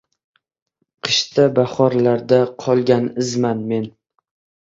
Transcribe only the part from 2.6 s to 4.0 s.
qolgan izman men